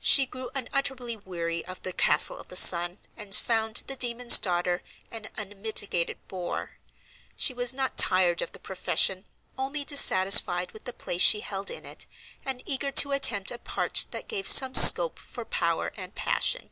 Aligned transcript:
She 0.00 0.26
grew 0.26 0.50
unutterably 0.56 1.16
weary 1.16 1.64
of 1.66 1.80
"The 1.84 1.92
Castle 1.92 2.36
of 2.36 2.48
the 2.48 2.56
Sun," 2.56 2.98
and 3.16 3.32
found 3.32 3.84
the 3.86 3.94
"Demon's 3.94 4.36
Daughter" 4.36 4.82
an 5.08 5.28
unmitigated 5.36 6.18
bore. 6.26 6.78
She 7.36 7.54
was 7.54 7.72
not 7.72 7.96
tired 7.96 8.42
of 8.42 8.50
the 8.50 8.58
profession, 8.58 9.24
only 9.56 9.84
dissatisfied 9.84 10.72
with 10.72 10.82
the 10.82 10.92
place 10.92 11.22
she 11.22 11.38
held 11.42 11.70
in 11.70 11.86
it, 11.86 12.06
and 12.44 12.60
eager 12.66 12.90
to 12.90 13.12
attempt 13.12 13.52
a 13.52 13.58
part 13.58 14.06
that 14.10 14.26
gave 14.26 14.48
some 14.48 14.74
scope 14.74 15.16
for 15.20 15.44
power 15.44 15.92
and 15.96 16.12
passion. 16.16 16.70